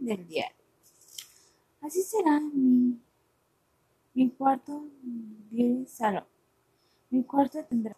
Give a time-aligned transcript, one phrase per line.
[0.00, 0.56] del diario.
[1.80, 2.98] Así será mi,
[4.14, 6.24] mi cuarto de salón.
[7.10, 7.96] Mi cuarto tendrá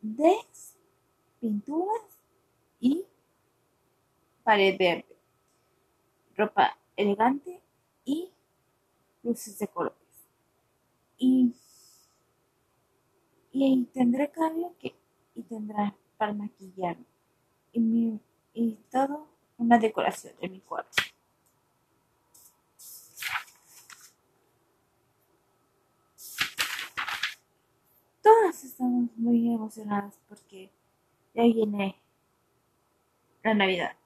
[0.00, 0.76] des,
[1.40, 2.02] pinturas
[2.80, 3.04] y
[4.42, 5.16] pared verde,
[6.36, 7.62] ropa elegante
[8.04, 8.30] y
[9.22, 9.98] luces de colores.
[11.16, 11.54] Y,
[13.52, 14.94] y tendré cabello que
[15.34, 17.04] y tendrá para maquillarme
[17.72, 18.20] y, mi,
[18.52, 19.26] y todo
[19.58, 21.02] una decoración de mi cuarto.
[28.22, 30.70] Todas estamos muy emocionadas porque
[31.34, 32.00] ya viene
[33.42, 33.96] la Navidad.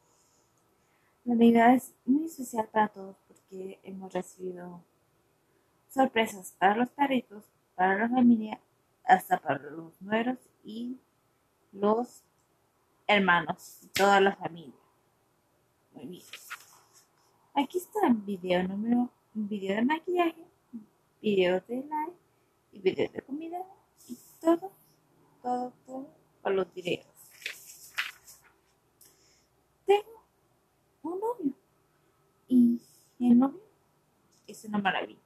[1.24, 4.82] La Navidad es muy especial para todos porque hemos recibido
[5.88, 8.60] sorpresas para los perritos, para la familia,
[9.04, 10.98] hasta para los nueros y
[11.72, 12.24] los
[13.06, 14.77] hermanos y toda la familia.
[16.04, 16.22] Bien.
[17.54, 20.46] Aquí está el video número, video de maquillaje,
[21.20, 22.12] video de live
[22.70, 23.58] y video de comida
[24.06, 24.70] y todo,
[25.42, 26.06] todo, todo
[26.40, 27.04] para los videos.
[29.86, 30.22] Tengo
[31.02, 31.52] un novio
[32.46, 32.80] y
[33.18, 33.60] el novio
[34.46, 35.18] es una maravilla.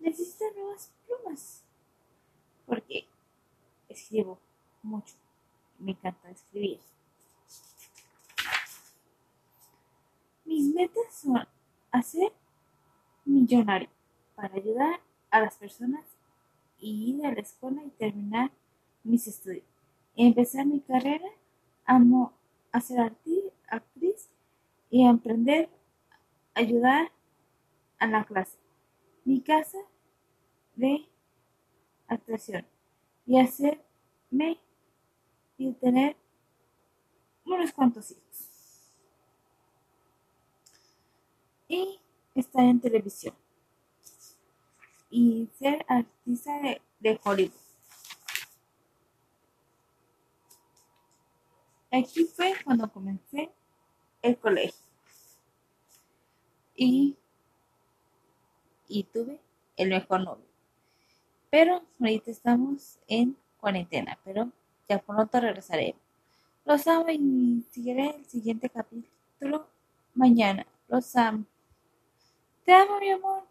[0.00, 1.64] Necesito nuevas plumas
[2.66, 3.08] porque
[3.88, 4.38] escribo
[4.82, 5.14] mucho.
[5.82, 6.78] Me encanta escribir.
[10.44, 11.44] Mis metas son
[11.90, 12.32] hacer
[13.24, 13.88] millonario
[14.36, 16.04] para ayudar a las personas
[16.78, 18.52] y ir a la escuela y terminar
[19.02, 19.64] mis estudios.
[20.14, 21.28] Empezar mi carrera,
[21.84, 22.32] amo
[22.70, 23.00] a ser
[23.68, 24.28] actriz
[24.88, 25.68] y emprender,
[26.54, 27.10] ayudar
[27.98, 28.56] a la clase.
[29.24, 29.78] Mi casa
[30.76, 31.08] de
[32.06, 32.66] actuación
[33.26, 34.58] y hacerme
[35.68, 36.16] y tener
[37.44, 38.50] unos cuantos hijos.
[41.68, 42.00] Y
[42.34, 43.34] estar en televisión.
[45.10, 47.60] Y ser artista de, de Hollywood.
[51.92, 53.50] Aquí fue cuando comencé
[54.22, 54.86] el colegio.
[56.74, 57.16] Y,
[58.88, 59.40] y tuve
[59.76, 60.46] el mejor novio.
[61.50, 64.50] Pero ahorita estamos en cuarentena, pero
[64.92, 66.00] ya pronto regresaremos.
[66.64, 69.66] Los amo y seguiré el siguiente capítulo
[70.14, 70.66] mañana.
[70.88, 71.44] Los amo.
[72.64, 73.41] Te amo, mi amor.